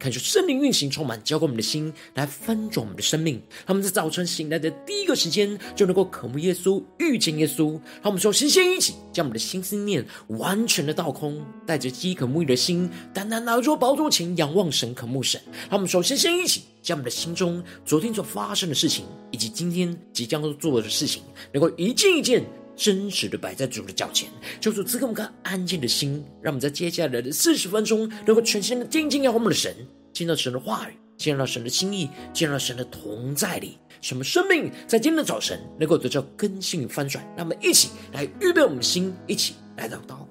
[0.00, 3.40] 看出生命运行充满，浇灌我们的心，来翻转我们的生命。
[3.66, 7.78] 他们在早晨醒来的第一个时间，就能够渴慕耶稣、遇见耶稣。
[8.02, 15.38] 他们说，先先一起将我们的心思念完全的倒空，带着饥渴沐浴的心，单单来到宝座前仰望神、渴慕神。
[15.68, 22.42] 他们说，先先一起将我们的心中昨天所发生的事情，以及今天即将要做的事情，能够一件一件。
[22.80, 24.26] 真实的摆在主的脚前，
[24.58, 29.76] 求主赐给我们个安静的心，让我们在接下来的四十分钟，能够全心的定睛仰望我们的神，
[30.14, 37.22] 听到神的话语，见到神的心意，见到神的同在里，什么生命在今天的早晨能够得到更新翻转。
[37.36, 40.26] 让我们一起来预备我们的心，一起来祷告。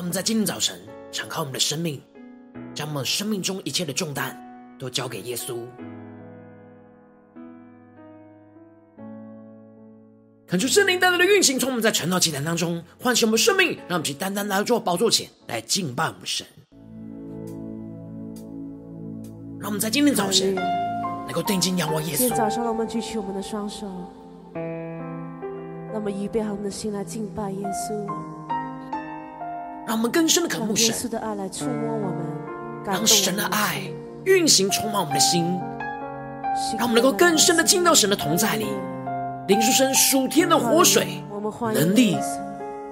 [0.00, 0.80] 让我们在今天早晨
[1.12, 2.00] 敞开我们的生命，
[2.72, 4.34] 将我们生命中一切的重担
[4.78, 5.58] 都交给耶稣。
[10.46, 16.46] 恳求圣灵带来的运行，从我们在晨祷祈坛当中唤醒我们生命，让我们去单单来做宝座前来敬拜我们神。
[19.60, 22.16] 让我们在今天早晨能够定睛仰望耶稣。
[22.16, 23.86] 今天早上，让我们举起我们的双手，
[24.54, 28.29] 让我们预备好我们的心来敬拜耶稣。
[29.90, 32.16] 让我们更深的渴慕神，让的爱来触摸我们，
[32.86, 33.82] 让神的爱
[34.22, 35.44] 运行充满我们的心，
[36.78, 38.68] 让我们能够更深的进到神的同在里，
[39.48, 41.20] 领受神属天的活水、
[41.74, 42.16] 能力、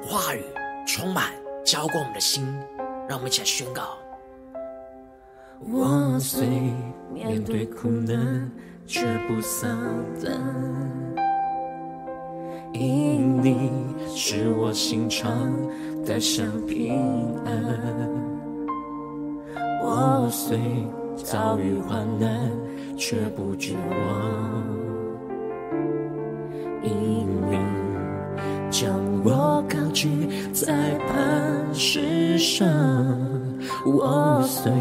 [0.02, 0.42] 话语
[0.88, 1.26] 充满
[1.64, 2.44] 浇灌我们的心，
[3.08, 3.82] 让我们一起来宣告：
[5.70, 6.48] 我虽
[7.14, 8.50] 面对苦难，
[8.88, 9.70] 却不丧
[10.20, 10.32] 胆，
[12.72, 13.70] 因你
[14.16, 15.48] 是我心肠。
[16.08, 16.96] 带上平
[17.44, 17.52] 安，
[19.82, 20.58] 我虽
[21.16, 22.50] 遭遇患难，
[22.96, 24.64] 却不绝望，
[26.82, 27.58] 因你
[28.70, 28.90] 将
[29.22, 30.08] 我高举
[30.54, 32.66] 在磐石上。
[33.84, 34.72] 我虽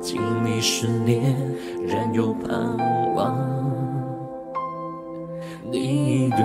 [0.00, 1.34] 经历试炼，
[1.88, 2.56] 仍有盼
[3.16, 3.36] 望。
[5.72, 6.38] 你对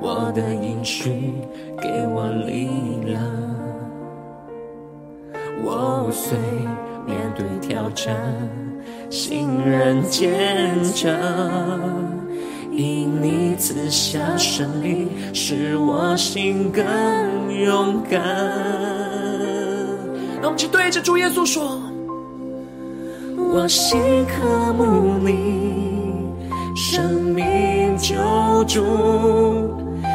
[0.00, 1.32] 我的应许，
[1.80, 2.68] 给我力
[3.06, 3.51] 量。
[5.82, 6.38] 破碎
[7.04, 8.14] 面对挑战，
[9.10, 11.10] 心仍坚强，
[12.70, 16.84] 因你赐下胜利，使我心更
[17.52, 18.20] 勇敢。
[20.40, 21.82] 让我们去对着主耶稣说：
[23.36, 26.30] 我心渴慕你，
[26.76, 28.14] 生命救
[28.68, 28.84] 主，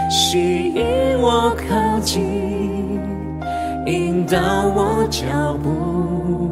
[0.10, 0.86] 吸引
[1.20, 2.57] 我靠近。
[3.88, 4.38] 引导
[4.76, 5.24] 我脚
[5.64, 6.52] 步，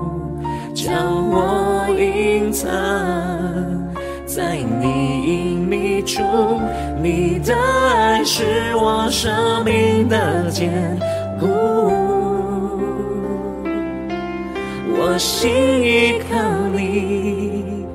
[0.73, 0.95] 将
[1.29, 2.71] 我隐藏
[4.25, 4.87] 在你
[5.25, 6.23] 隐秘处。
[7.03, 10.97] 你的爱是我生命的坚
[11.37, 11.45] 固，
[14.97, 15.51] 我心
[15.83, 16.39] 依靠
[16.73, 17.85] 你，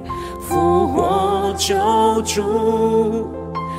[0.43, 1.75] 复活救
[2.27, 3.27] 主。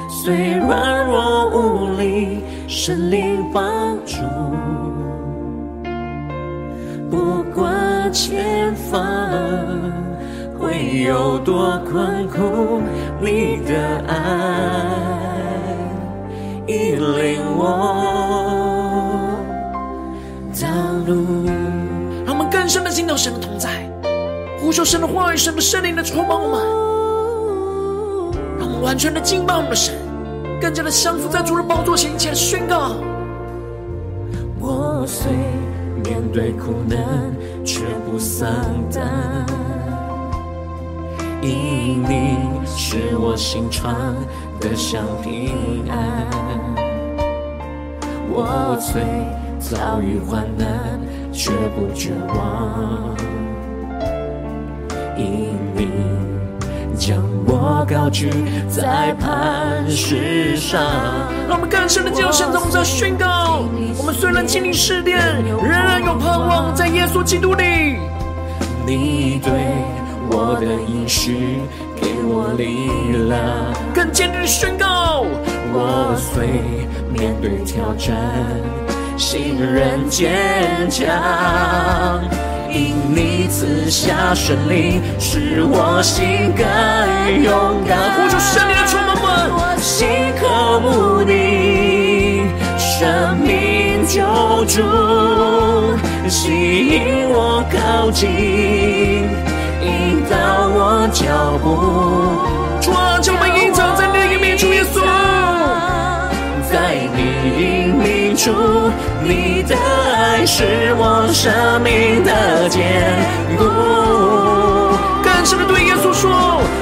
[0.09, 4.17] 虽软弱无力，神灵帮助。
[7.11, 8.99] 不管前方
[10.57, 12.81] 会有多困苦，
[13.19, 14.15] 你的爱
[16.67, 17.67] 引领我
[20.55, 20.67] 道
[21.05, 21.45] 路。
[22.25, 23.69] 让我们更深的进到神的同在，
[24.61, 26.61] 呼求神的话语，神的圣灵的充满我们，
[28.57, 29.93] 让我们完全的敬拜我们的神，
[30.61, 32.95] 更加的降服在主的宝座前，一起来宣告。
[34.59, 35.29] 我虽
[36.03, 36.97] 面对苦难，
[37.65, 38.49] 却不丧
[38.93, 39.45] 胆，
[41.41, 44.15] 因你是我心肠
[44.59, 46.27] 的香平安。
[48.33, 49.01] 我虽
[49.59, 50.99] 遭遇患难，
[51.31, 53.15] 却不绝望，
[55.17, 55.87] 因你
[57.01, 57.17] 将
[57.47, 58.29] 我高举
[58.69, 60.79] 在磐石上。
[61.49, 63.63] 让我们更深的进入神中，在宣告。
[63.97, 67.97] 我们虽然经历试炼，仍然有盼望，在耶稣基督里。
[68.85, 69.51] 你对
[70.29, 71.57] 我的应许，
[71.99, 72.87] 给我力
[73.27, 73.39] 量，
[73.95, 75.25] 更坚定的宣告。
[75.73, 76.45] 我虽
[77.11, 78.15] 面对挑战，
[79.17, 80.29] 心仍坚
[80.87, 81.09] 强，
[82.73, 86.63] 因你赐下胜利，使我心更
[87.43, 87.97] 勇敢。
[88.15, 90.07] 呼求圣灵的充满们，我心
[90.39, 92.45] 渴慕你，
[92.77, 94.23] 生命救
[94.65, 94.81] 主，
[96.29, 98.29] 吸引我靠近，
[99.81, 100.35] 引导
[100.69, 101.67] 我脚步。
[108.41, 108.51] 隐秘处，
[109.21, 112.81] 你的爱是我生命的坚
[113.57, 113.63] 固。
[115.23, 116.29] 更深的对耶稣说，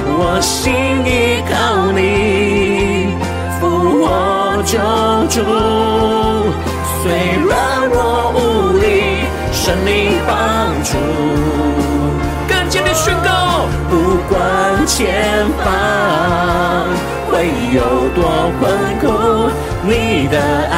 [0.06, 0.72] 我心
[1.04, 3.14] 依靠你，
[3.60, 3.66] 复
[4.00, 4.78] 我救
[5.28, 5.42] 主，
[7.02, 7.12] 虽
[7.46, 7.52] 然
[7.90, 8.84] 我无力，
[9.52, 10.30] 圣灵帮
[10.82, 10.96] 助，
[12.48, 15.66] 更坚定宣告，不管前方
[17.40, 18.70] 会有多困
[19.00, 19.48] 苦，
[19.82, 20.38] 你的
[20.68, 20.76] 爱。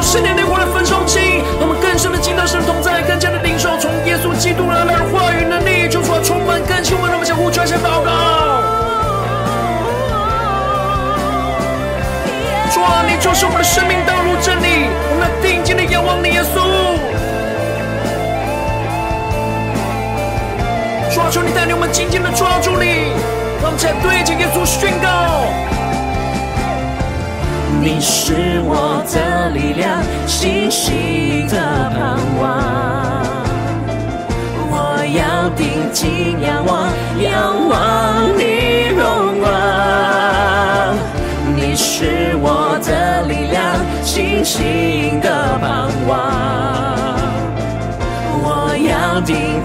[0.00, 6.96] 圣灵内火的焚烧器，我们更深的敬拜神同在，更加的领受从耶稣基督而来的话语能力，就出来充满更新。
[6.96, 8.10] 我们向呼求，向祷告。
[12.72, 16.65] 主啊，你就是我们的生命道路真理，我们定睛的仰望你，耶稣。
[21.16, 23.08] 主啊，求你带领我们紧紧的抓住你，
[23.62, 25.48] 让我们在对着耶稣宣告。
[27.80, 31.56] 你是我的力量，信心的
[31.96, 33.24] 盼望。
[34.68, 39.48] 我要定睛仰望，仰望你荣光。
[41.56, 43.64] 你是我的力量，
[44.04, 46.55] 信心的盼望。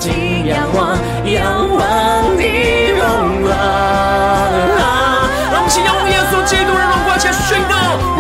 [0.01, 1.80] 睛仰望，仰望
[2.36, 3.51] 你荣光。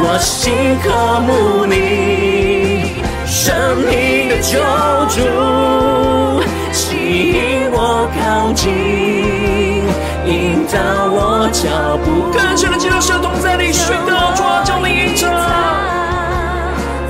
[0.03, 0.89] 我心渴
[1.21, 2.91] 慕你，
[3.25, 4.59] 生命的救
[5.07, 6.43] 主，
[6.73, 8.69] 吸引我靠近，
[10.25, 12.05] 引导我脚步。
[12.33, 15.15] 更深的进入神同在里，宣告抓住你一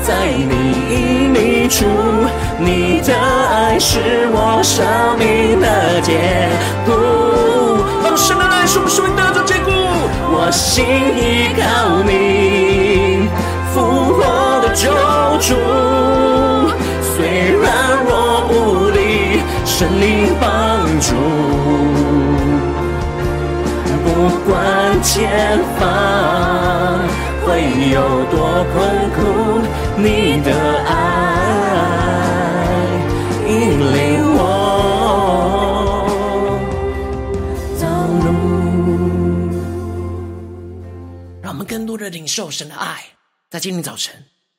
[0.03, 0.53] 在你
[0.89, 1.85] 隐秘处，
[2.59, 3.97] 你的爱是
[4.33, 4.85] 我生
[5.17, 5.67] 命的
[6.01, 6.11] 坚
[6.85, 6.91] 固。
[8.03, 9.71] 让神的爱是我生命得着坚固。
[10.33, 11.63] 我心依靠
[12.03, 12.09] 你，
[13.73, 13.79] 复
[14.15, 14.19] 活
[14.61, 14.91] 的救
[15.39, 15.49] 主，
[17.15, 17.15] 虽
[17.63, 17.65] 然
[18.05, 18.11] 我
[18.51, 18.53] 无
[18.89, 18.99] 力，
[19.65, 20.05] 神灵
[20.41, 20.45] 帮
[20.99, 21.09] 助，
[24.03, 24.07] 不
[24.45, 24.51] 管
[25.01, 25.09] 前
[25.79, 25.81] 方
[27.45, 27.49] 会
[27.91, 27.97] 有
[28.29, 28.33] 多
[28.73, 28.75] 困
[29.15, 29.19] 苦，
[29.95, 30.05] 你
[30.43, 30.49] 的
[30.85, 30.91] 爱
[41.71, 43.01] 更多的领受神的爱，
[43.49, 44.13] 在今天早晨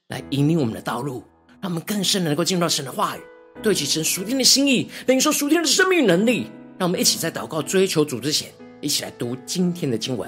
[0.09, 1.23] 来引领我们的道路，
[1.61, 3.21] 让我们更深的能够进入到神的话语，
[3.63, 6.47] 对齐神属天的心意，领受属天的生命能力。
[6.79, 8.51] 让我们一起在祷告、追求主之前，
[8.81, 10.27] 一起来读今天的经文。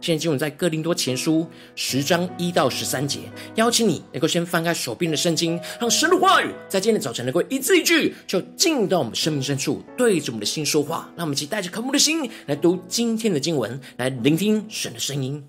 [0.00, 3.20] 现在经文在哥林多前书十章一到十三节。
[3.54, 11.08] 邀请你能够先翻开手边的圣经，让神的话语在今天早晨能够一字一句，就进入到我们生命深处，对着我们的心说话。
[11.14, 15.40] 让我们一起带着渴慕的心来读今天的经文，来聆听神的声音。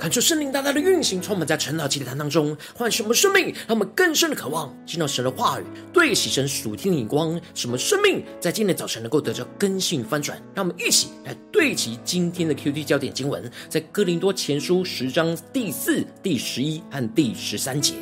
[0.00, 10.40] 感受圣灵大大的运行，充满在晨祷祭坛当中，唤什么生命，让我们更深的渴望见到神的话语，对齐神属天的眼光，什么生命在今天早晨能够得着更新翻转。
[10.54, 17.92] 让我们一起来对齐今天的 QT 焦点经文，在哥林多前书十章第四、第十一和第十三节，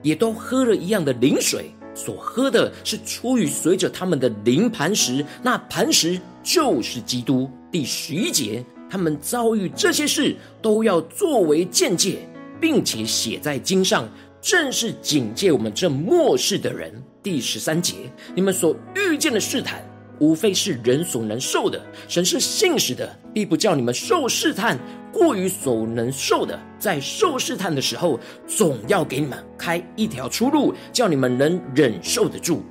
[0.00, 7.50] 也都喝了一样的灵水，所喝的是出于随着他们的灵磐石，那磐石就是基督。
[7.70, 8.64] 第十一节。
[8.94, 12.18] 他们遭遇这些事，都要作为鉴戒，
[12.60, 14.08] 并且写在经上，
[14.40, 16.92] 正是警戒我们这末世的人。
[17.20, 17.96] 第十三节，
[18.36, 19.82] 你们所遇见的试探，
[20.20, 21.84] 无非是人所能受的。
[22.06, 24.78] 神是信实的，必不叫你们受试探
[25.12, 26.56] 过于所能受的。
[26.78, 32.62] 在受试探的时候，总要给你们开一条出路，叫你们能忍受得住。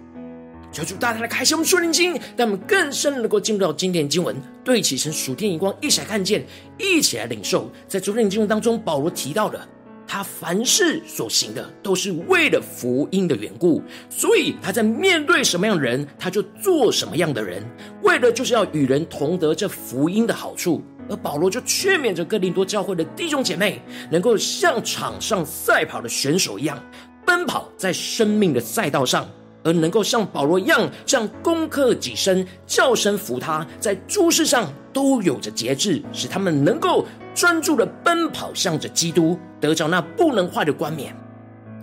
[0.73, 6.43] 求主大大的开启我们属灵经，让我们更深能够进入到今天的经文，对齐成属天眼光，一起来看见，
[6.79, 7.71] 一起来领受。
[7.87, 9.65] 在昨天经文当中，保罗提到的
[10.07, 17.63] 他凡事所行的都是为了福音的缘故，所以他在面对什么样的人，他就做什么样的人，
[18.01, 20.83] 为了就是要与人同得这福音的好处。
[21.07, 26.81] 而保罗就劝勉着哥林多教会的弟兄姐妹，能够像场上赛跑的选手一样，
[27.25, 29.29] 奔跑在生命的赛道上。
[29.63, 41.15] 而能够像保罗一样，这样攻克己身，叫声服他，在诸事上都有着节制，使他们能够专注的奔跑，向着基督，得着那不能坏的冠冕。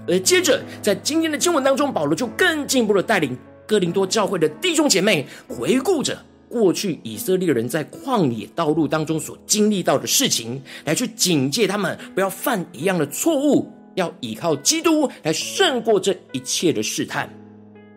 [0.06, 6.18] 而接着，在今天的经文当中，保罗就更进一步的带领哥林多教会的弟兄姐妹，回顾着
[6.49, 17.30] 过去以色列人在旷野道路当中所经历到的事情，来去警戒他们不要犯一样的错误，要依靠基督来胜过这一切的试探。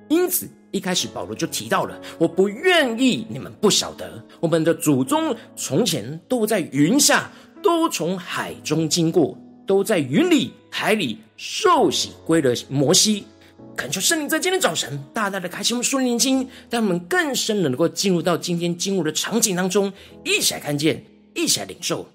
[0.09, 7.31] 因此，一开始保罗就提到了：“我不愿意你们不晓得，我们的祖宗从前都在云下，
[7.61, 13.25] 都从海中经过，都在云里海里受洗归了摩西。”
[13.75, 19.91] 恳求圣灵在今天早晨大大的开启我们属灵经，让我们更深的能够进入到今天经文的场景当中，
[20.23, 22.07] 一起来看见，一起来领受。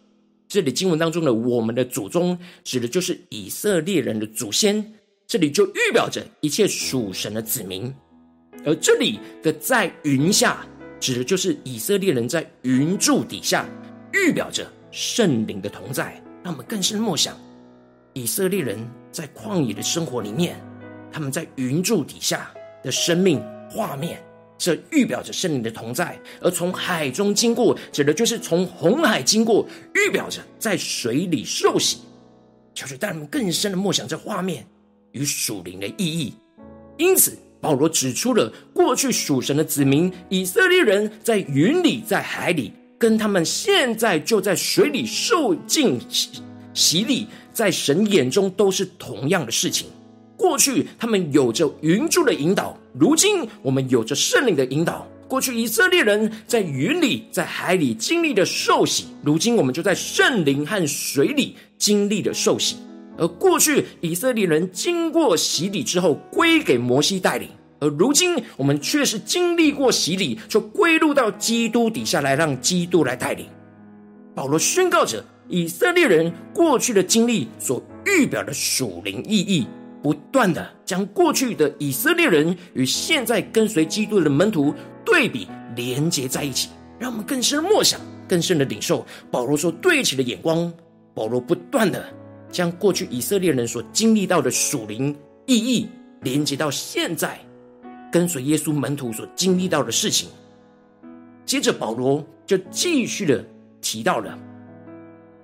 [0.47, 4.95] 这里经文当中的“我们的祖宗”指的就是以色列人的祖先。
[5.28, 7.94] 这里就预表着一切属神的子民，
[8.64, 10.66] 而这里的在云下，
[10.99, 13.68] 指的就是以色列人在云柱底下，
[14.14, 16.18] 预表着圣灵的同在。
[16.42, 17.38] 让我们更深默想，
[18.14, 18.78] 以色列人
[19.12, 20.58] 在旷野的生活里面，
[21.12, 22.50] 他们在云柱底下
[22.82, 24.25] 的生命画面，
[24.56, 31.99] 这预表着圣灵的同在；而从海中经过，指的就是从红海经过，预表着在水里受洗。
[32.75, 34.66] 求主带我们更深的默想这画面。
[35.12, 36.34] 与属灵的意义，
[36.96, 45.98] 因此保罗指出了过去属神的子民以色列人在云里，在海里，跟他们现在就在水里受尽
[46.74, 49.88] 洗礼，在神眼中都是同样的事情。
[50.36, 55.06] 过去他们有着云柱的引导，如今我们有着圣灵的引导。
[55.26, 62.76] 过去以色列人在云里，在海里经历的受洗，如今我们就在圣灵和水里经历的受洗。
[63.18, 67.48] 而过去以色列人经过洗礼之后归给摩西带领，
[67.80, 73.46] 而如今我们却是经历过洗礼，就归入到基督底下来，让基督来带领。
[74.34, 79.66] 保罗宣告着以色列人过去的经历所预表的属灵意义，
[80.00, 84.72] 不断的将过去的以色列人与现在跟随基督的门徒
[85.04, 86.68] 对比连接在一起，
[87.00, 90.72] 让我们更深的默想、更深的领受保罗所对齐的眼光。
[91.14, 92.08] 保罗不断的。
[92.50, 95.14] 将过去以色列人所经历到的属灵
[95.47, 95.88] 意义
[96.23, 97.38] 连接到现在
[98.11, 100.28] 跟随耶稣门徒所经历到的事情。
[101.45, 103.45] 接着保罗就继续的
[103.81, 104.38] 提到了，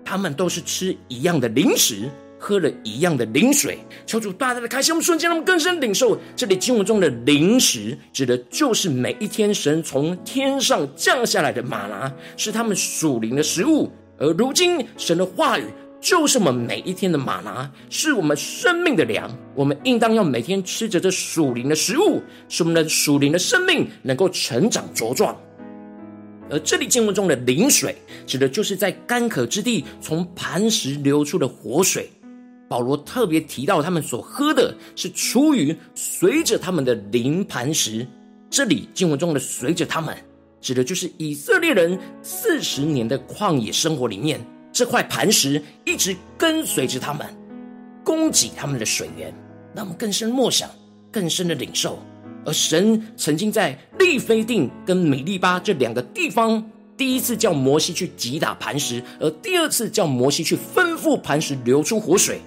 [0.04, 3.78] 他们都是吃一样的零食，喝了一样的灵水。
[4.04, 13.90] 求主大大的开心，我们瞬间让我们更深领受这里经文中的灵食，指的就是每一天神从天上降下来的吗哪，是他们属灵的食物。
[14.18, 15.64] 而如今神的话语。
[16.04, 19.34] 就是我们每一天的吗哪，是我们生命的粮。
[19.54, 25.34] 我们应当要每天吃着这属灵的食物，使我们的属灵的生命能够成长茁壮。
[26.50, 27.96] 而这里经文中的灵水，
[28.26, 32.10] 指的就是在干渴之地从磐石流出的活水。
[32.68, 38.06] 保罗特别提到，他们所喝的是出于随着他们的灵磐石。
[38.50, 40.14] 这里经文中的随着他们，
[40.60, 44.38] 指的就是以色列人四十年的旷野生活里面。
[44.74, 47.24] 这块磐石一直跟随着他们，
[48.02, 49.32] 供给他们的水源，
[49.72, 50.68] 让我们更深默想、
[51.12, 52.00] 更深的领受。
[52.44, 62.40] 而神曾经在利非定跟米利巴这两个地方，第一次叫摩西去击打磐石，而第二次叫摩西去吩咐磐石流出活水。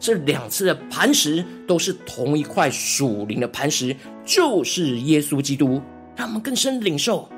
[0.00, 5.82] 这两次的磐石都是同一块属灵的磐石，就是耶稣基督。
[6.16, 7.28] 让我们更深领受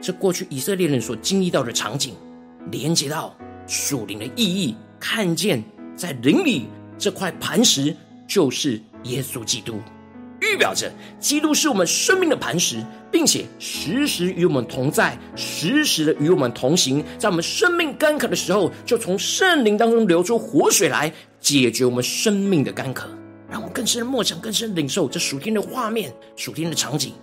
[0.00, 2.14] 这过去以色列人所经历到的场景，
[2.72, 3.36] 连接到
[3.66, 5.62] 属灵的意义，看见
[5.96, 6.66] 在灵里
[6.98, 7.94] 这块磐石
[8.26, 9.80] 就是耶稣基督。
[10.40, 17.02] 预表着基督是我们生命的磐石，并且时时与我们同在，时时的与我们同行。
[17.18, 23.08] 在我们生命干渴的时候，就从圣灵当中流出活水来，解决我们生命的干渴。
[23.48, 27.14] 让我们更深的默想，更深领受这属天的画面、属天的场景。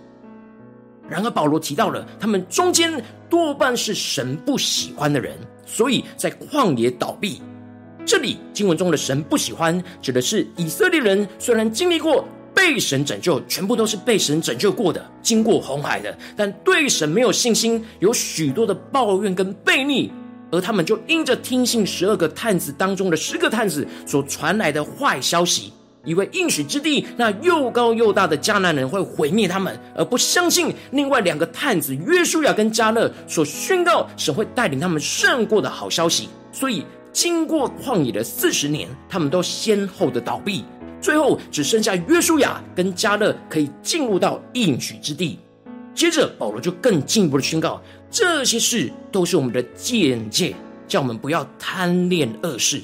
[1.08, 5.36] 然而，保罗提到了他们中间多半是神不喜欢的人，
[5.66, 7.40] 所以在旷野倒闭。
[8.04, 12.24] 这里经文中的神不喜欢，指的是以色列人虽然经历过。
[12.54, 20.12] 被神拯救，全部都是被神拯救过的，经过红海的，但对神没有信心，有许多的抱怨跟悖逆，
[20.50, 25.72] 而他们就因着听信十二个探子当中的十个探子所传来的坏消息，
[26.04, 40.64] 以为应许之地那又高又大的迦南人会毁灭他们，而不相信另外两个探子约书亚跟迦勒所宣告神会带领他们胜过的好消息，所以经过旷野的四十年，他们都先后的倒闭。
[41.00, 45.38] 最后只剩下约书亚跟迦勒可以进入到应许之地。
[45.94, 50.54] 接着保罗就更进一步的宣告，这些事都是我们的鉴戒，
[50.86, 52.80] 叫我们不要贪恋恶事，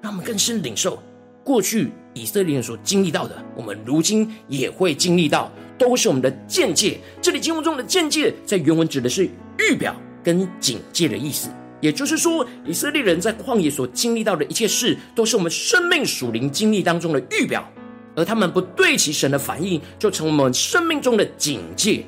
[0.00, 1.02] 让我们更深领受
[1.42, 6.98] 过去以色列人所经历到的，我们如今也会经历到，都是我们的鉴戒。
[7.20, 11.50] 这里经文中的鉴戒，在原文指的是预表跟警戒的意思。
[11.82, 17.70] 也就是说，以色列人在旷野所经历到的一切事，都是我们生命属灵经历当中的预表，
[18.14, 22.02] 而他们不对其神的反应，就成为我们生命中的警戒，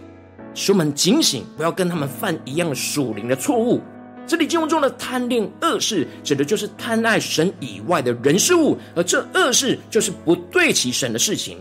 [0.54, 3.82] 使我们警醒，不要跟他们犯一样属灵的错误。
[4.28, 11.56] 这里经文中的贪恋恶事，指的就是贪爱神以外的人事物，而这恶事就是不对其神的事情。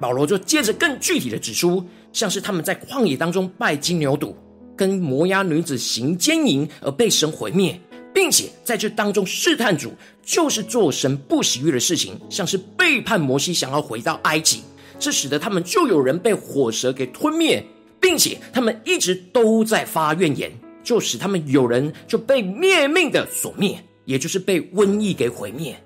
[0.00, 4.34] 保罗就接着更具体的指出，像是他们在旷野当中拜金牛犊。
[4.74, 7.78] 跟摩押女子行奸淫而被神毁灭，
[8.12, 9.92] 并且在这当中试探主，
[10.24, 14.62] 就是做神不喜悦的事情，像是背叛摩西，想要回到埃及，
[14.98, 17.64] 这使得他们就有人被火蛇给吞灭，
[18.00, 20.50] 并且他们一直都在发怨言，
[20.82, 25.76] 就使他们有人就被灭命的所灭，也就是被瘟疫给毁灭。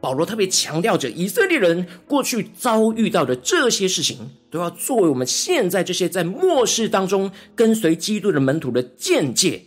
[0.00, 4.18] 保罗特别强调着，以色列人过去遭遇到的这些事情，
[4.50, 9.62] 都要作为我们现在这些在末世当中跟随基督的门徒的鉴戒。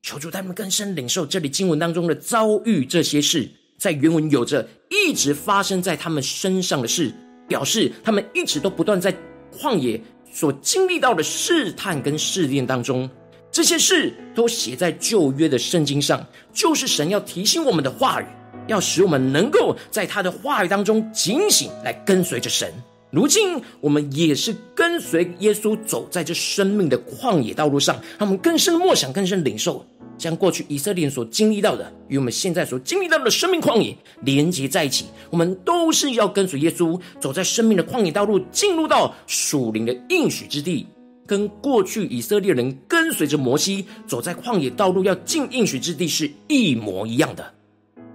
[0.00, 7.12] 求主他们更深领受这里经文当中的遭遇这些事，在原文有着一直发生在他们身上的事，
[7.48, 9.12] 表示他们一直都不断在
[9.52, 10.00] 旷野
[10.32, 13.10] 所经历到的试探跟试炼当中。
[13.50, 18.26] 这些事都写在旧约的圣经上，就是神要提醒我们的话语。
[18.66, 22.70] 要使我们能够在他的话语当中警醒，来跟随着神。
[23.10, 29.82] 如今我们也是跟随耶稣走在这生命的旷野道路上，让我们更深的默想、更深领受，
[30.18, 35.06] 将过去以色列人所经历到的，与我们现在所经历到的生命旷野连接在一起。
[35.30, 40.86] 我们都是要跟随耶稣走在生命的旷野道路，进入到属灵的应许之地，
[41.28, 47.54] 跟过去以色列人跟随着摩西走在旷野道路要进应许之地是一模一样的。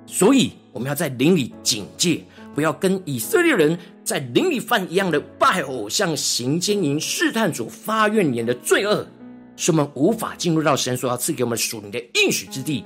[0.08, 2.23] 所以，我们要在灵里警戒，
[2.56, 9.08] 不要跟以色列人在灵里犯一样的拜偶像、行奸淫、试探主、发怨言的罪恶，
[9.56, 12.84] 使我们无法进入到神所要赐给我们属灵的应许之地。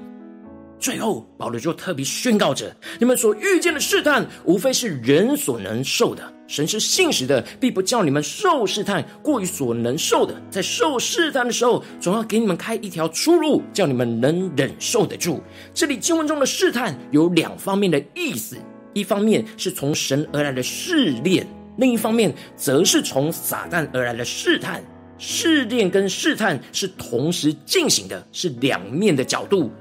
[0.80, 6.34] 最后，保罗就特别宣告着：你们所遇见的试探，无非是人所能受的。
[6.48, 10.34] 神是信实的，必不叫你们受试探过于所能受的。
[10.50, 15.42] 在受试探的时候，总要给你们开一条出路，叫你们能忍受得住。
[15.74, 18.56] 这里经文中的试探有两方面的意思：
[18.94, 21.46] 一方面是从神而来的试炼，
[21.78, 24.82] 另一方面则是从撒旦而来的试探。
[25.18, 29.72] 试炼跟试探是同时进行的，是两面的角度。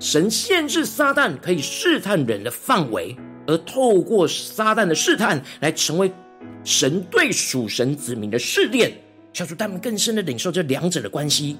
[0.00, 3.14] 神限制撒旦可以试探人的范围，
[3.46, 6.10] 而透过撒旦的试探来成为
[6.64, 8.90] 神对属神子民的试炼，
[9.30, 11.58] 叫出他们更深的领受这两者的关系。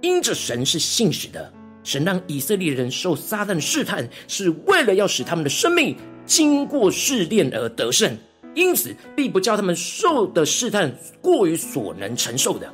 [0.00, 1.52] 因着神是信实的，
[1.84, 8.16] 神让以色列人受撒旦试探，是为了要使他们的生命经过试炼而得胜，
[8.54, 12.72] 因此并不叫他们受的试探过于所能承受的。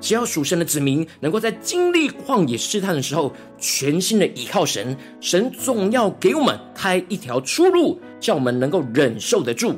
[0.00, 9.74] 只要属神的子民能够在经历旷野试探的时候，全心的倚靠神，神总要给我们开一条出路，叫我们能够忍受得住。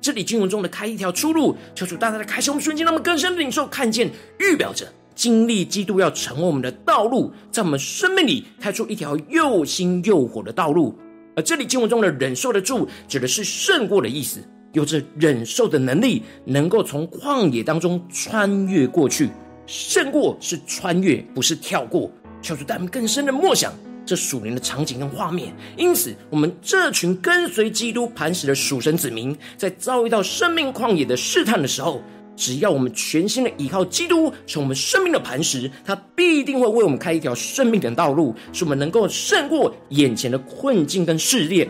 [0.00, 10.96] 这里经文中的开一条出路，求主大大的开启我们瞬间，让我们更深的领受、看见，预表着经历基督要成为我们的道路，在我们生命里开出一条又新又火的道路。
[11.34, 14.40] 而这里经文中的忍受得住，指的是胜过的意思，
[14.72, 19.28] 有着忍受的能力，能够从旷野当中穿越过去。
[19.66, 22.10] 胜过是穿越，不是跳过。
[22.42, 23.72] 求主带我们更深的默想
[24.04, 25.52] 这属灵的场景跟画面。
[25.76, 32.00] 因此，我们这群跟随基督磐石的属神子民，在遭遇到生命旷野的试探的时候，
[32.36, 41.68] 只要我们全心的依靠基督，成我们生命的磐石，他必定会为我们开一条生命的道路，使我们能够胜过眼前的困境跟试炼。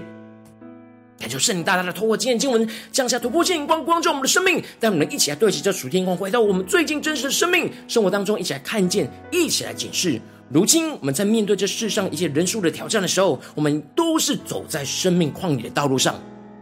[1.18, 10.20] 感谢圣灵大大的透过今天经文降下突破性光，光照我们的生命，带我们一起来对齐这属天光，回到我们最近真实的生命生活当中，一起来看见，一起来检视。
[10.50, 16.14] 如今我们在面对这世上一些人数的挑战的时候，我们都是走在生命旷野的道路上，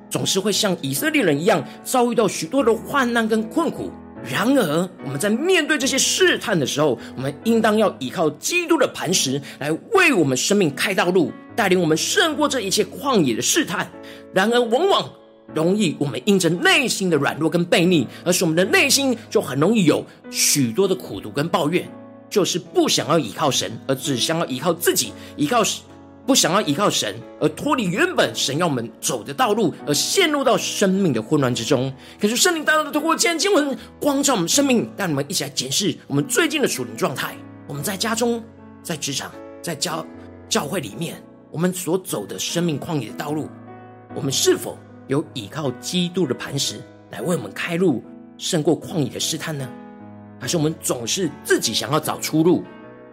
[0.09, 3.91] 总是会像以色列人一样遭遇到许多的患难跟困苦。
[4.23, 13.91] 然而，我们在面对这些试探的时候，我们应当要依靠基督的磐石来为我们生命开道路，带领我们胜过这一切旷野的试探。
[14.33, 15.11] 然而，往往
[15.55, 21.89] 容易我们因着内心的软弱跟悖逆，而使我们的内心就很容易有许多的苦毒跟抱怨。
[22.31, 25.63] 就是不想要依靠神，而只想要依靠自己，依靠
[26.27, 31.93] 不想要依靠神，而脱离原本神要我们走的道路，而陷入到生命的混乱之中。
[32.21, 37.37] 可是圣灵大大的透过今天经文光照我们生命，带你们一起来检视我们最近的属灵状态。
[37.69, 38.43] 我们在家中、
[38.83, 39.31] 在职场、
[39.63, 40.05] 在教
[40.49, 41.23] 教会里面，
[41.55, 43.49] 我们所走的生命旷野的道路，
[44.13, 46.81] 我们是否有依靠基督的磐石
[47.13, 48.03] 来为我们开路，
[48.37, 49.65] 胜过旷野的试探呢？
[50.41, 52.65] 还是我们总是自己想要找出路，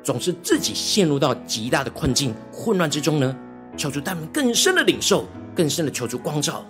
[0.02, 3.38] 总是自己陷入到极大的困境、混乱之中呢？
[3.78, 6.66] 求主带我们更深的领受，更深的求助光照。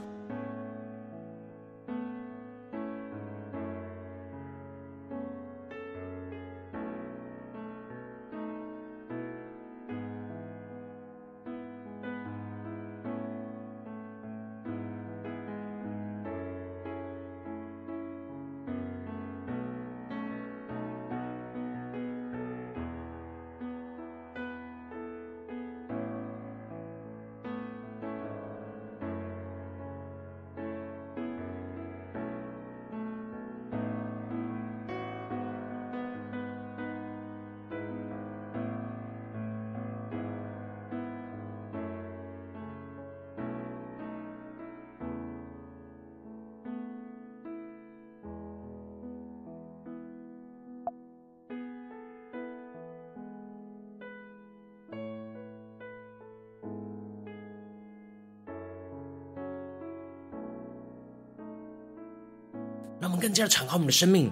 [63.02, 64.32] 让我们更加敞开我们的生命，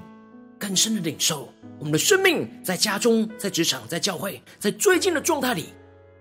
[0.60, 5.66] 更深的领受我们的生命，在家中、在职场、在教会，在最近的状态里，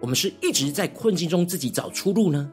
[0.01, 2.51] 我们是一直在困境中自己找出路呢，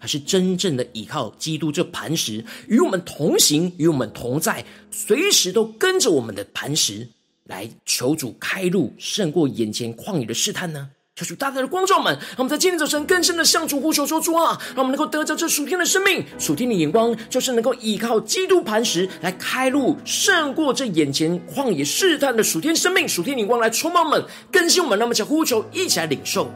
[0.00, 7.08] 还是真正的依靠基督这磐石与我们同行、与我们同在，随时都跟着我们的磐石
[7.44, 10.90] 来求主开路，胜过眼前旷野的试探呢？
[11.16, 24.98] 求主大大的光照们，让我们在今天早晨更深的向主呼求说：主啊，让我们能够得着这属天的生命、属天的眼光，就是能够依靠基督磐石来开路，胜过这眼前旷野试探的属天生命、属天眼光来充满我们、更新我们。
[24.98, 26.52] 那么，将呼求一起来领受。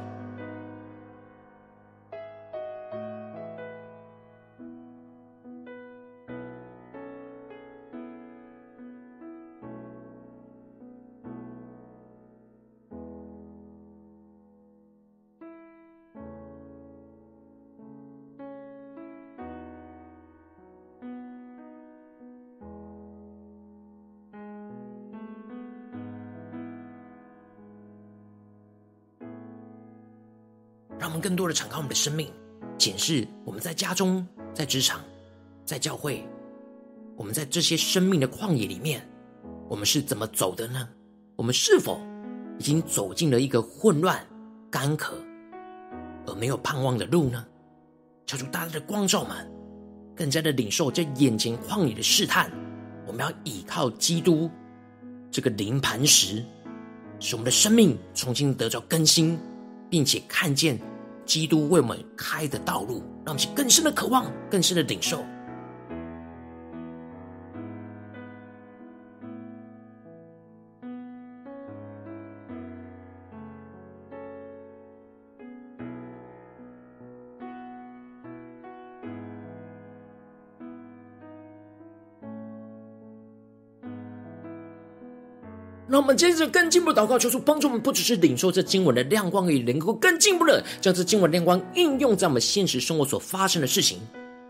[31.20, 32.33] 更多的敞开我们的生命，
[32.78, 35.00] 检视我们在家中、在职场、
[35.64, 36.26] 在教会，
[37.16, 39.06] 我们在这些生命的旷野里面，
[39.68, 40.88] 我们是怎么走的呢？
[41.37, 42.00] 我们是否
[42.59, 44.24] 已经走进了一个混乱、
[44.70, 45.14] 干渴
[46.26, 47.46] 而没有盼望的路呢？
[48.26, 49.50] 求主大大的光照们，
[50.14, 52.50] 更加的领受这眼前旷野的试探。
[53.06, 54.48] 我们要依靠基督
[55.30, 56.44] 这个灵磐石，
[57.18, 59.38] 使我们的生命重新得着更新，
[59.88, 60.78] 并且看见。
[61.24, 65.24] 基督为我们开的道路，让我们更深的渴望，更深的领受。
[86.00, 93.98] 我们接着更进一步祷告，求主帮助我们，不只是领受这经文的亮光而已，能够更进一步的将这经文亮光应用在我们现实生活所发生的事情。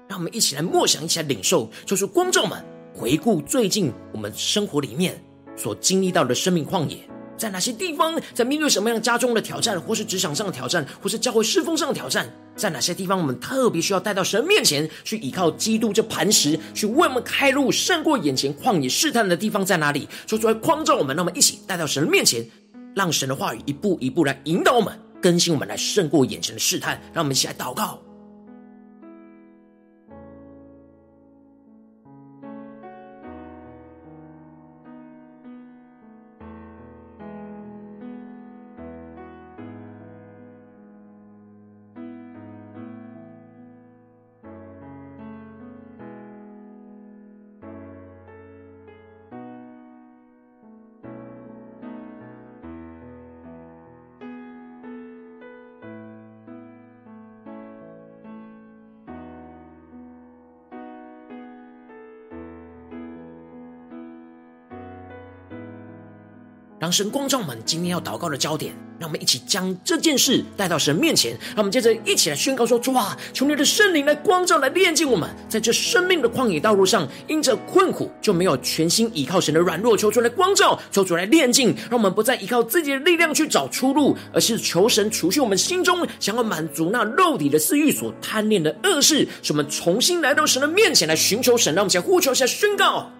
[0.09, 5.21] 让我们一起来默想，一起来领受，求主光照们回顾最近我们生活里面
[5.57, 6.99] 所经历到的生命旷野。
[7.41, 20.07] 在哪些地方，在面对什么样家中的挑战，或是职场上的挑战，或是教会侍奉上的挑战，在哪些地方，我们特别需要带到神面前去依靠基督这磐石，去为我们开路，胜过眼前旷野试探的地方在哪里？
[20.27, 22.47] 说出来光照我们，让我们一起带到神的面前，
[22.95, 27.01] 让神的话语一步一步来引导我们，更新我们，来胜过眼前的试探。
[27.15, 27.99] 让我们一起来祷告。
[66.91, 71.33] 神光照我们今天要祷告的焦点，让我们一起将这件事带到神面前。
[71.49, 91.75] 让我们接着一起来宣告说：主啊，求你的圣灵来光照、来炼净我们，在这生命的旷野道路上，因着困苦就没有全心依靠神的软弱，求主来光照，求主来炼净，让我们不再依靠自己的力量去找出路，而是求神除去我们心中想要满足那肉体的私欲所贪恋的恶事，使我们重新来到神的面前来寻求神。
[91.75, 93.11] 让我们先呼求一下宣告。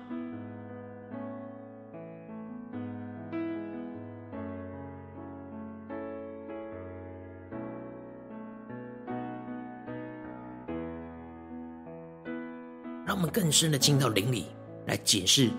[13.33, 14.47] 更深的进到灵里
[14.87, 15.51] 来检视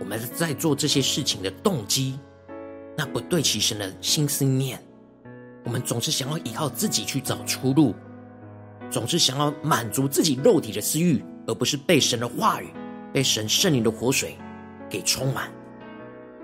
[0.00, 2.18] 我们在做这些事情的动机，
[2.96, 4.80] 那不对齐神的心思念。
[5.64, 7.94] 我们总是想要依靠自己去找出路，
[8.90, 12.68] 总是想要满足自己肉体的私欲，而不是被神的话语、
[13.12, 14.36] 被神圣灵的活水
[14.88, 15.50] 给充满。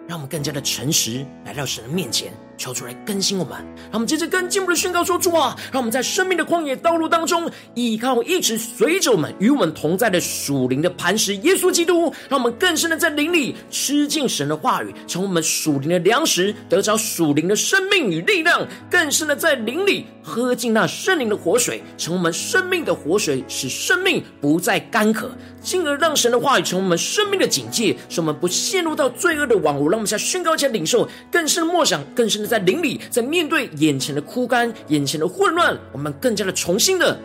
[0.07, 2.35] 让我们更加的诚实来到神的面前。
[2.57, 3.53] 求出来更新我们，
[3.91, 25.31] 让我们接着更进一步的宣告说：主啊，让我们在生命的旷野道路当中，依靠一直随着我们、与我们同在的属灵的磐石耶稣基督，让我们更深的在灵里吃进神的话语，成为我们属灵的粮食，得着属灵的生命与力量；更深的在灵里喝进那圣灵的活水，成为我们生命的活水，使生命不再干渴，
[25.63, 29.85] 进而让神的话语成为我们生命的警戒，使我们不陷入到罪恶的网络。
[29.89, 37.19] 让我们在宣告，下领受更深的默想，更深在灵里，在面对眼前的枯干、眼前的混乱，我们更加的重新的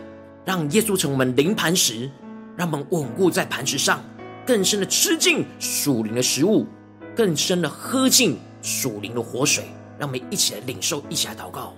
[0.45, 2.09] 让耶稣成为我们灵磐石，
[2.55, 4.03] 让我们稳固在磐石上，
[4.45, 6.65] 更深的吃进属灵的食物，
[7.15, 9.63] 更深的喝进属灵的活水。
[9.97, 11.73] 让我们一起来领受，一起来祷告。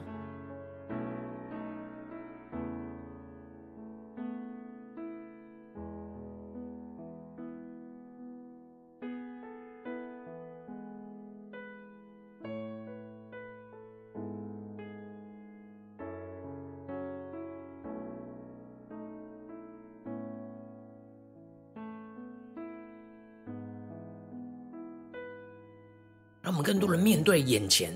[26.51, 27.95] 让我们更多人面对眼前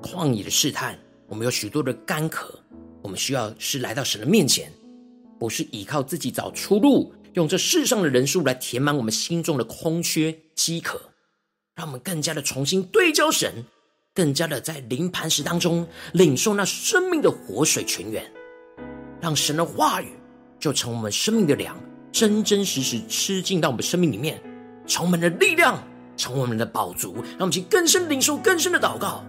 [0.00, 2.56] 旷野的试探，我们有许多的干渴，
[3.02, 4.72] 我们需要是来到神的面前，
[5.40, 11.02] 不是依靠自己找出路，用这世上的人数来填满我们心中的空缺饥渴。
[11.74, 13.52] 让我们更加的重新对焦神，
[14.14, 18.24] 更加的在灵磐石当中领受那生命的活水泉源，
[19.20, 20.12] 让神的话语
[20.60, 21.76] 就成我们生命的粮，
[22.12, 24.40] 真真实实吃进到我们生命里面，
[24.86, 25.84] 充满了力量。
[26.20, 29.24] 成为我们的宝足，让我们去更深领受更深的祷告。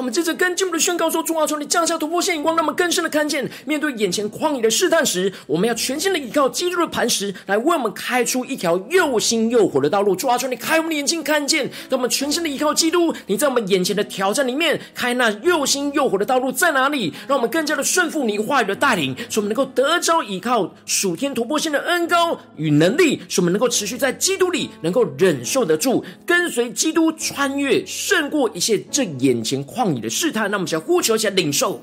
[0.00, 10.16] 我们接着跟进我们的宣告说：“主啊，求你降下突破性眼光，让我们更深的看见，面对眼前旷野的试探时，我们要全心的依靠基督的磐石，来为我们开出一条又新又活的道路。
[10.16, 13.14] 主啊，求你开我们的眼睛，看见，让我们全心的依靠基督。
[13.26, 17.12] 你在我们眼前的挑战里面，开那又新又活的道路在哪里？
[17.28, 29.89] 让我们更加的顺服你话语的带领，使我们能够得着依靠属天突破性的恩膏与能力，使我们能够持续在基督里，能够忍受得住，跟随基督穿越，胜过一切这眼前旷。
[29.94, 31.80] 你的试探，那我们想呼求，想领受。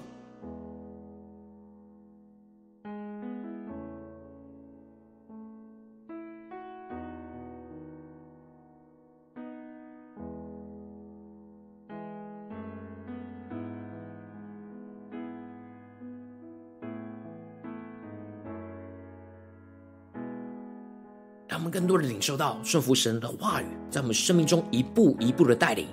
[21.49, 25.87] 让我们更多的领受到顺服神的话语，在我们生命中一步一步的带领，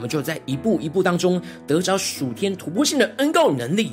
[0.00, 3.92] 我们就在一步一步当中得着属天突破性的恩膏与能力，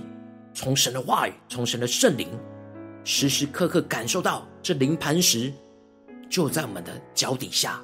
[0.53, 2.29] 从神的话语，从神的圣灵，
[3.03, 5.51] 时时刻刻感受到这灵磐石
[6.29, 7.81] 就在我们的脚底下，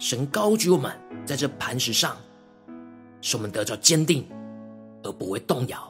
[0.00, 0.90] 神高举我们
[1.24, 2.16] 在这磐石上，
[3.20, 4.26] 使我们得着坚定
[5.04, 5.88] 而不会动摇，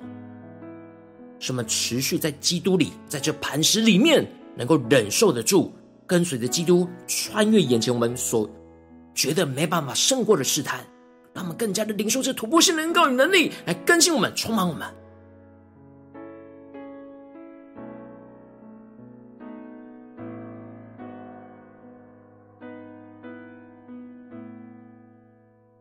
[1.39, 5.73] 使我们持续在基督里，在这磐石里面能够忍受得住。
[6.07, 8.47] 跟随着基督，穿越眼前我们所
[9.15, 10.87] 觉得没办法胜过的试探，
[11.37, 14.89] 让我们更加的领受这突破性的恩膏与能力，来更新我们，充满我们。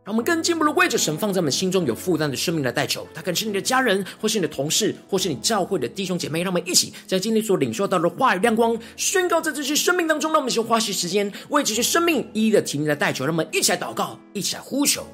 [0.03, 6.43] 让我们更进一步的为着神放在我们心中有负担的生命来代求，他可能是你的家人，或是你的同事，或是你教会的弟兄姐妹。
[6.43, 10.33] 让我们一起将今天所领受到的话语亮光宣告在这些生命当中。
[10.33, 13.25] 让我们先花些时间为这些生命一一的提名来代求。
[13.25, 15.07] 让我们一起来祷告，一起来呼求。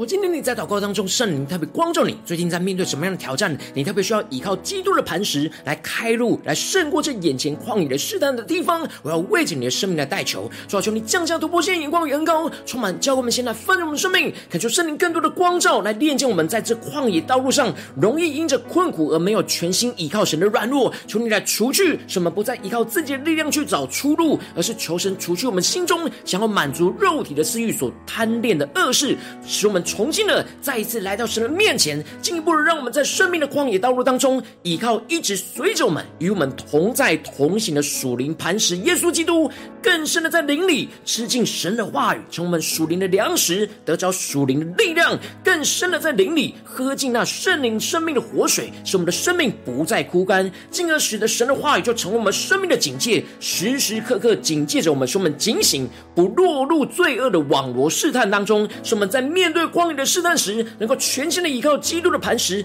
[0.00, 2.16] 我今天你在祷告当中，圣灵特别光照你。
[2.24, 3.54] 最近在面对什么样的挑战？
[3.74, 8.80] 你特别需要依靠基督的磐石来开路，来胜过这眼前旷野的试探的地方。
[9.02, 20.90] 我要为着你的生命来代求，主啊，求你降下突破性眼光与恩膏，充满教会我们现在丰盛的生命，恳求圣灵更多的光照，来炼净我们在这旷野道路上容易因着困苦而没有全心依靠神的软弱。
[21.06, 29.14] 求你来除去什么不再依靠自己的力量去找出路，而是求神除去我们心中想要满足肉体的私欲所贪恋的恶事，
[29.46, 29.84] 使我们。
[29.90, 39.50] 重新的再一次来到神的面前，进一步的让我们在生命的旷野道路当中，依靠一直随着我们、与我们同在同行的属灵磐石耶稣基督，
[39.82, 59.90] 更深的在灵里吃进神的话语，从我们属灵的粮食得着属灵的力量，更深的在灵里喝进那圣灵生命的活水，使我们的生命不再枯干，进而使得神的话语就成为我们生命的警戒，时时刻刻警戒着我们，使我们警醒，不落入罪恶的网罗试探当中，使我们在面对光。
[59.90, 62.64] 的试探时，能够全心的依靠基督的磐石，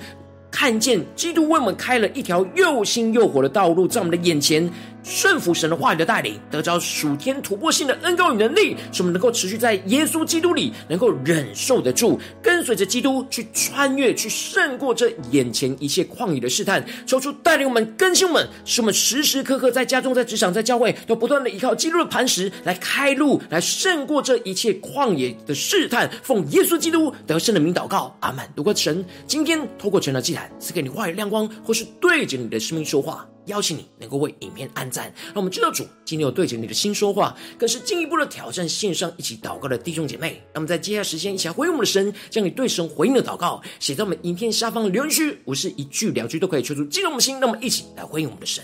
[0.51, 4.71] 看见基督为我们开了一条又新又活的道路，在我们的眼前。
[5.05, 16.83] 顺服神的话语的带领，得着属天突破性的恩膏与能力，使我们能够持续在耶稣基督里，能够忍受得住，跟随着基督去穿越，去胜过这眼前一切旷野的试探。
[17.05, 26.09] 求主带领我们，更新我们，使我们时时刻刻在家中、在职场、在教会，都不断的依靠基督的磐石来开路，来胜过这一切旷野的试探。
[26.23, 28.43] 奉耶稣基督得胜的名祷告，阿门。
[28.55, 33.27] 如果神今天透过晨祷祭坛赐给你话语亮光，或是对着你的生命说话。
[33.47, 40.41] 邀请你能够为影片按赞，让我们知道主今天有对着你的心说话，更是进一步的挑战线上一起祷告的弟兄姐妹。
[40.53, 47.39] 那么在接下来时间，一起来回应我们的神，将你对神回应的祷告写在我们影片下方的留言区，不是一句两句都可以求助激动我们的心。
[47.39, 48.63] 那么一起来回应我们的神。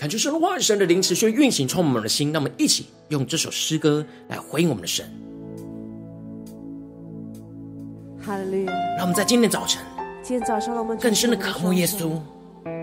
[0.00, 2.32] 感觉神的话语，神的灵持续运行，充满我们的心。
[2.32, 5.04] 让我们一起用这首诗歌来回应我们的神。
[8.18, 8.72] 哈利路亚！
[8.96, 9.82] 让我们在今天早晨，
[10.22, 12.18] 今天早上我们更深的渴慕耶稣，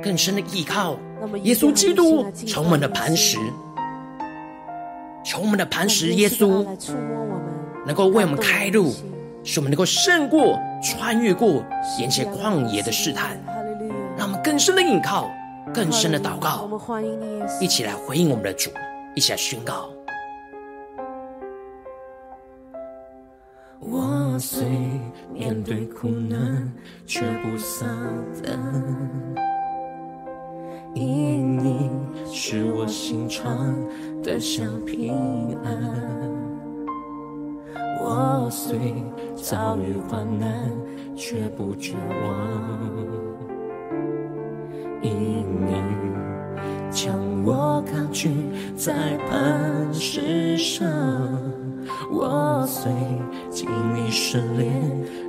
[0.03, 0.95] 更深的依靠
[1.41, 3.39] 耶稣基督，成我们的磐石，
[5.25, 6.63] 求我们的磐石耶稣
[7.83, 8.93] 能够为我们开路，
[9.43, 11.65] 使我们能够胜过、穿越过
[11.99, 13.35] 眼前旷野的试探。
[14.15, 15.31] 让我们更深的依靠。
[15.77, 16.67] 更深的祷告，
[17.61, 18.71] 一起来回应我们的主，
[19.13, 19.87] 一起来宣告。
[23.79, 24.65] 我虽
[25.31, 26.73] 面对苦难，
[27.05, 27.87] 却不丧
[28.43, 28.57] 胆，
[30.95, 31.91] 因你
[32.25, 33.75] 是我心常
[34.23, 35.93] 得享平安。
[38.01, 38.95] 我虽
[39.35, 40.71] 遭遇患难，
[41.15, 43.16] 却不绝望，
[45.01, 45.73] 因你
[46.91, 47.13] 将
[47.45, 48.31] 我高举
[48.75, 48.93] 在
[49.29, 50.87] 磐石上。
[52.11, 52.91] 我虽
[53.49, 54.71] 经历试炼，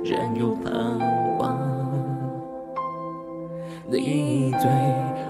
[0.03, 0.73] 仍有盼
[1.37, 1.57] 望。
[3.87, 4.69] 你对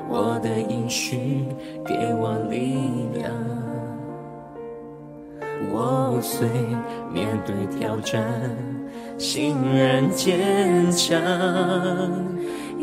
[0.10, 1.46] 我的应许，
[1.86, 3.32] 给我力量。
[5.72, 6.48] 我虽
[7.14, 8.24] 面对挑战，
[9.18, 11.20] 心仍坚强，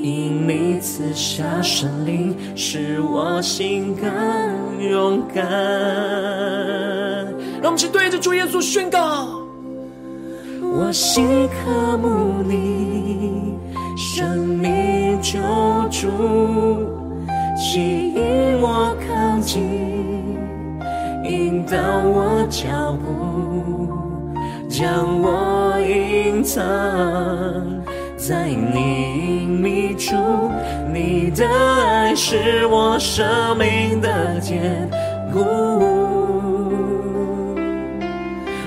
[0.06, 4.08] 因你赐下圣灵，使我心更
[4.80, 5.44] 勇敢。
[7.60, 9.26] 让我们去对着主耶稣宣告：
[10.62, 13.56] 我心渴慕你，
[13.96, 15.40] 生命救
[15.90, 16.06] 主，
[17.56, 19.58] 吸引我靠近。
[21.24, 23.88] 引导我脚步，
[24.68, 26.62] 将我隐藏
[28.26, 30.16] 在你隐秘处。
[30.92, 34.90] 你的爱是我生命的坚
[35.32, 35.44] 固，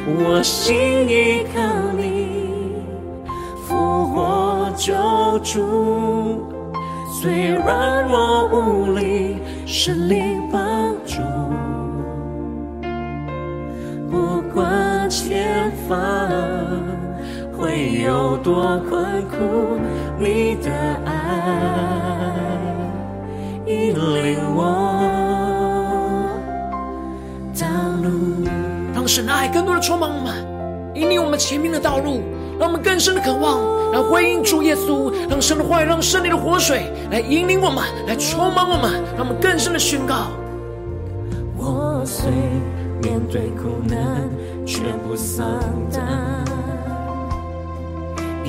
[0.07, 0.77] 我心
[1.09, 1.59] 依靠
[1.97, 2.29] 你，
[3.67, 4.93] 复活救
[5.39, 6.53] 主。
[7.21, 10.61] 虽然我无力，神灵帮
[11.05, 11.17] 助。
[14.09, 15.97] 不管前方
[17.59, 19.77] 会有多困苦，
[20.17, 20.71] 你的
[21.05, 21.11] 爱
[23.67, 24.63] 引领我
[27.59, 27.67] 道
[28.01, 28.47] 路。
[28.93, 30.33] 让神的爱更多的充满我们，
[30.95, 32.21] 引领我们前面的道路，
[32.57, 40.27] 让我们更深的渴望，来回应主耶稣，让神的话语，让圣灵的活水来引领我们，来充满我们，让我们更深的宣告。
[41.57, 42.31] 我虽
[43.01, 44.29] 面对苦难，
[44.65, 45.45] 却不丧
[45.91, 46.01] 胆，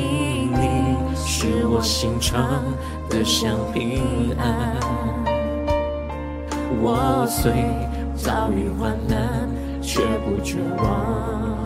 [0.01, 2.65] 因你使我心常
[3.09, 4.77] 得享平安。
[6.83, 7.53] 我虽
[8.17, 9.49] 遭遇患难，
[9.83, 11.65] 却不绝望，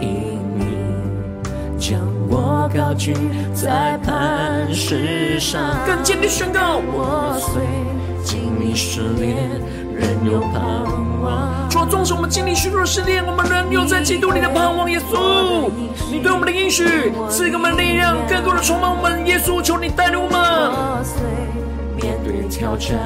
[0.00, 3.14] 因你将我高举
[3.54, 5.76] 在磐石上。
[5.86, 7.62] 更坚定宣告：我虽
[8.24, 9.84] 经历试炼。
[9.96, 11.13] 仍有盼望。
[11.70, 14.90] 主，纵使我们经历许多的试炼，我们仍有在基督里的盼望。
[14.90, 15.70] 耶稣，
[16.10, 19.26] 你对我们的应许赐给我们力量，更多的充满我们。
[19.26, 20.38] 耶稣，求你带领我们。
[21.96, 22.98] 面对挑战，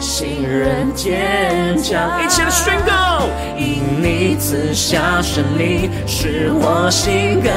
[0.00, 2.22] 心仍坚强。
[2.22, 3.26] 一起来宣告：
[3.56, 7.50] 因你赐下圣灵，使我心更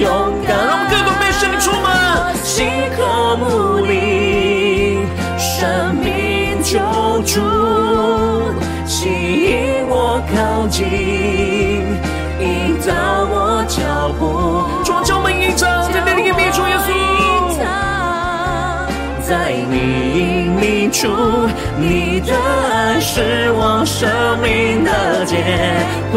[0.00, 0.56] 勇敢。
[0.66, 4.98] 让我们更多被圣灵充满，心渴慕你，
[5.38, 6.18] 生命。
[6.60, 6.78] 救
[7.24, 7.40] 主，
[8.88, 10.86] 吸引我靠近，
[12.40, 12.88] 引导
[13.28, 14.64] 我脚步。
[14.82, 16.88] 主将我们隐藏在你的隐秘处，耶稣。
[19.20, 19.76] 在你
[20.18, 21.06] 隐秘处，
[21.76, 24.08] 你的爱是我生
[24.40, 25.36] 命的坚
[26.10, 26.16] 固。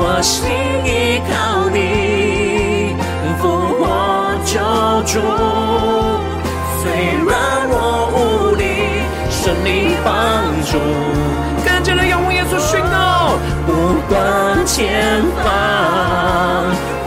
[0.00, 0.48] 我心
[0.86, 2.96] 依靠你，
[3.36, 3.44] 复
[3.76, 3.84] 活
[4.46, 4.56] 救
[5.04, 5.20] 主。
[6.80, 6.86] 圣
[14.08, 15.44] 不管前方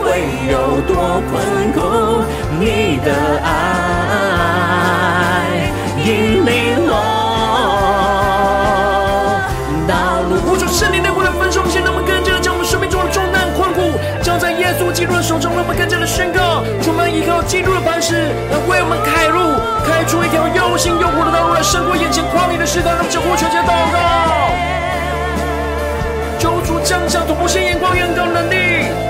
[0.00, 1.42] 会有多困
[1.72, 2.22] 苦，
[2.60, 3.50] 你的爱
[6.04, 6.94] 引领我
[9.88, 10.36] 道路。
[10.46, 19.58] 呼求圣灵内火的焚烧，现在我们更加的将我们生命中的重担困苦交在耶稣基督的手中，让我们更加的宣告，充满依靠基督的磐石，来为我们开路。
[19.84, 24.31] 开出一条又新又活的道路来胜过眼前旷野的试探，让我们将呼求前祷告，
[26.84, 28.56] 降下突破性眼光、眼高能力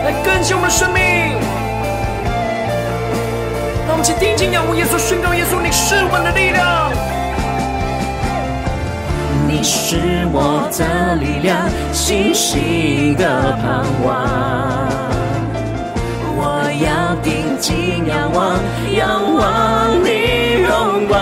[0.04, 1.00] 来更新我们的生命。
[3.86, 6.92] 让我们请定睛仰望耶稣，宣告耶稣，你是我的力量，
[9.48, 9.96] 你是
[10.32, 14.12] 我的力量，信心的盼望。
[16.34, 18.60] 我要定睛仰望，
[18.94, 21.18] 仰望你荣光。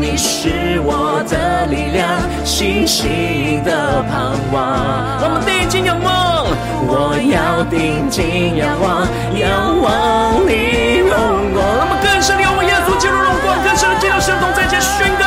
[0.00, 5.20] 你是我的力量，星星的盼望。
[5.22, 6.46] 我们定睛仰望，
[6.86, 9.06] 我要定睛仰望，
[9.38, 11.08] 仰望你荣
[11.54, 11.62] 光。
[11.80, 15.24] 我们更深的仰望耶稣基督荣光，更深的进入圣同，在这宣告，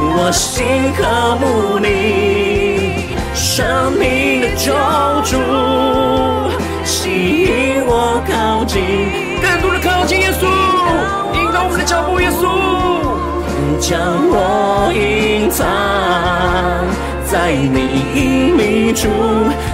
[0.00, 3.14] 我心渴慕你。
[3.34, 4.72] 生命的救
[5.22, 5.38] 主，
[6.84, 8.82] 吸引我靠近，
[9.40, 10.20] 更多的靠近
[13.86, 15.66] 将我隐藏
[17.30, 17.78] 在你
[18.14, 19.10] 隐秘处，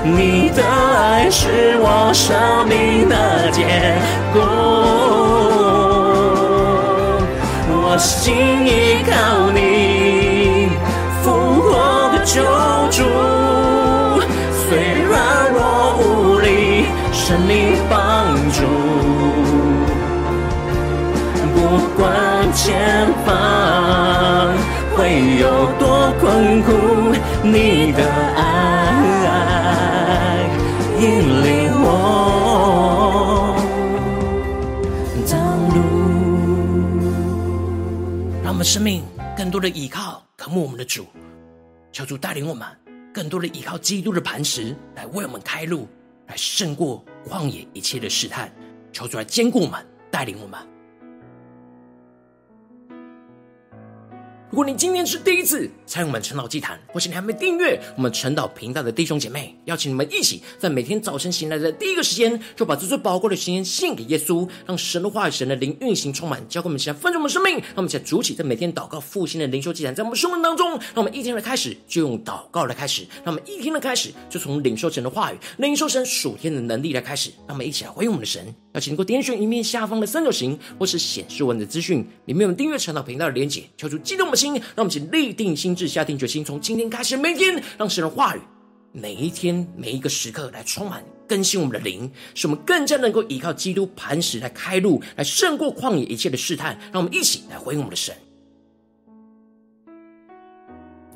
[0.03, 2.37] 你的爱是我生
[2.67, 3.63] 命的结
[4.33, 4.43] 果。
[7.71, 8.35] 我心
[8.67, 9.13] 依靠
[9.53, 10.71] 你，
[11.23, 11.31] 复
[11.63, 12.43] 活的救
[12.91, 13.05] 主，
[14.67, 14.77] 虽
[15.09, 15.15] 然
[15.55, 15.63] 我
[16.03, 16.05] 无
[16.41, 16.49] 力，
[17.13, 18.10] 神灵帮
[21.71, 23.31] 不管前方
[24.97, 26.73] 会有多困苦，
[27.45, 28.03] 你的
[28.35, 28.43] 爱
[30.99, 31.05] 引
[31.45, 31.87] 领我。
[38.43, 39.05] 让我们生命
[39.37, 41.07] 更多的依靠，渴慕我们的主，
[41.93, 42.67] 求主带领我们
[43.15, 45.87] 更多的依靠基督的磐石，来为我们开路，
[46.27, 48.51] 来胜过旷野一切的试探。
[48.93, 50.59] 求主来坚固我们，带领我们。
[54.51, 67.59] 如果你今天是第一次参与我们晨祷祭坛，或是你还没订阅我们晨祷频道的弟兄姐妹，邀请你们一起在每天早晨醒来的第一个时间，就把这最宝贵的时间献给耶稣，让神的话语、神的灵运行充满，交给我们，现在分盛我们生命。
[67.59, 77.31] 让我们一起来主起在每天祷告复兴的灵修祭坛，在我们生命当中，让我们一天的开始就用祷告来开始，让我们一天的开始就从领受神的话语、领受神属天的能力来开始。
[77.47, 78.53] 让我们一起来回应我们的神。
[78.73, 88.41] 要请能够点选影片下方的三角形，或是显示文的资讯里面有订阅陈祷频道的连结，求出激动的心，让我们请立定心智，下定决心，从今天开始每天，让神的话语
[88.93, 96.79] 每一天每一个时刻来充满更新我们的灵，使我们更加能够依靠基督磐石来开路，来胜过旷野一切的试探。
[96.93, 98.15] 让我们一起来回应我们的神。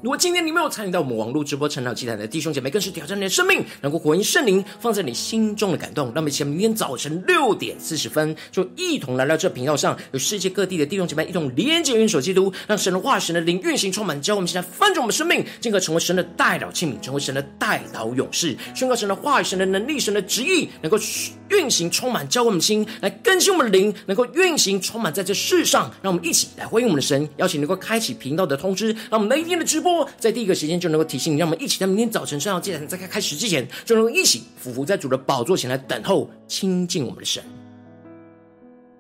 [0.05, 6.12] 如果今天你没有参与到我们网络直播晨祷祭坛的弟兄姐妹，更是挑战你的生命，能够回应圣灵放在你心中的感动。
[6.14, 20.98] 那么，请明天早晨六点四十分，就一同来到这频道上，有世界各地的弟兄姐妹一同连接、元首基督，让神的话、神的灵运行充满，教我们现在翻转我们生命，进而成为神的代祷器皿，成为神的代祷勇士，宣告神的话语、神的能力、神的旨意，能够
[21.48, 25.90] 运行充满，教我们心来更新我们的灵，能够运行充满在这世上。
[26.02, 29.93] 让我们一起来回应我们的神，邀请能够开启频道的通知，让我们每一天的直播。
[30.18, 37.42] 在第一个时间就能够提醒你，让我们一起在明天早晨上祭坛在开开始之前，就能够一起俯伏在主的宝座前来等候亲近我们的神。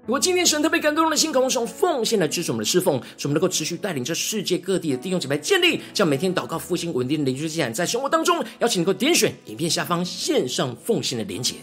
[0.06, 11.54] 如果今天神特别感动的心，渴望用奉献来支持我们的侍奉，使我们能够持续带领着世界各地的弟兄姐妹建立这样每天祷告复兴稳定的灵修祭坛，在生活当中，邀请能够点选影片下方线上奉献的连结。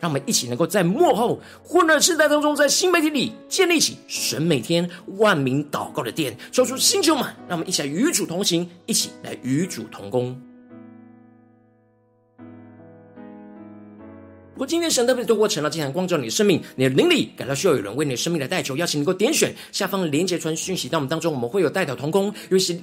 [0.00, 4.88] 让我们一起能够在幕后混乱时代当中，在新媒体里建立起神每天
[5.18, 10.34] 万名祷告的殿，说出星球们，让我们一起来与主同行，一起来与主同工。
[14.54, 22.80] 如果今天神特别透过晨祷祭坛光照你的生命，你的灵里感到需要有人为你的生命来代求，邀请能够点选下方的连结传讯息到我们当中，我们会有代祷同工，尤其是。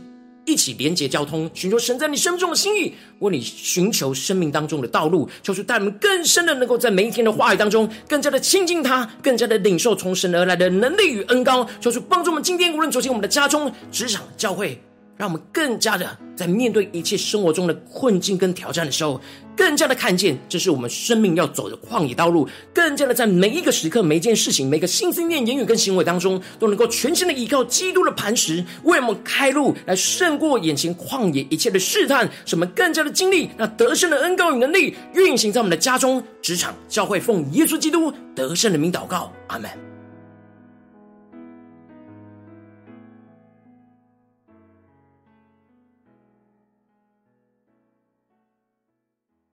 [0.48, 14.82] 一起连接交通，寻求神在你生命中的心意，为你寻求生命当中的道路，求主带我们更深的，能够在每一天的话语当中，更加的亲近他，更加的领受从神而来的能力与恩高，求主帮助我们今天无论走进我们的家中、职场、教会。
[15.18, 19.20] 让我们更加的在面对一切生活中的困境跟挑战的时候，
[19.56, 39.87] 更加的看见这是我们生命要走的旷野道路，更加的在每一个时刻、每一件事情、每个心思念、言语跟行为当中，都能够全心的依靠基督的磐石，为我们开路，来胜过眼前旷野一切的试探，使我们更加的经历那得胜的恩膏与能力，运行在我们的家中、职场、教会，奉耶稣基督得胜的名祷告，阿门。